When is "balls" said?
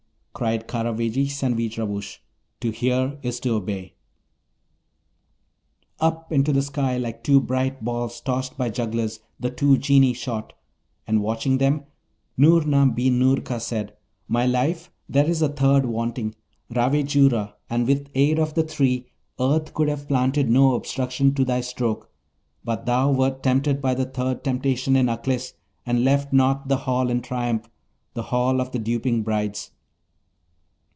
7.83-8.19